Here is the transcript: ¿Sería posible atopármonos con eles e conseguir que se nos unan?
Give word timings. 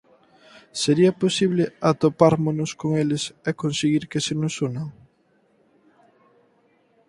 ¿Sería 0.81 1.17
posible 1.23 1.63
atopármonos 1.91 2.71
con 2.81 2.91
eles 3.03 3.23
e 3.49 3.51
conseguir 3.61 4.03
que 4.11 4.19
se 4.25 4.33
nos 4.41 4.55
unan? 4.67 4.87